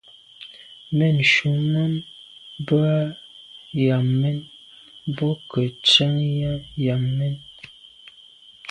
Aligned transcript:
Mɛ̂n 0.97 1.15
nshûn 1.21 1.59
ὰm 1.83 1.93
bə 2.67 2.77
α̂ 2.97 3.05
Yâmɛn 3.85 4.37
Bò 5.15 5.27
kə 5.49 5.59
ntsiaŋ 5.71 6.15
i 6.31 6.33
α̂ 6.51 6.57
Yâmɛn. 6.85 7.35